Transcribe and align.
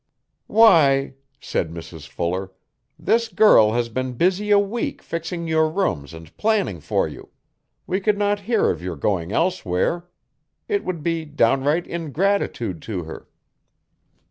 'Why,' 0.47 1.13
said 1.39 1.69
Mrs 1.69 2.07
Fuller, 2.07 2.51
'this 2.97 3.27
girl 3.27 3.73
has 3.73 3.87
been 3.87 4.13
busy 4.13 4.49
a 4.49 4.57
week 4.57 4.99
fixing 5.03 5.45
your 5.47 5.69
rooms 5.69 6.11
and 6.11 6.35
planning 6.37 6.79
for 6.79 7.07
you. 7.07 7.29
We 7.85 7.99
could 7.99 8.17
not 8.17 8.39
hear 8.49 8.71
of 8.71 8.81
your 8.81 8.95
going 8.95 9.31
elsewhere. 9.31 10.07
It 10.67 10.83
would 10.83 11.03
be 11.03 11.23
downright 11.25 11.85
ingratitude 11.85 12.81
to 12.81 13.03
her.' 13.03 13.27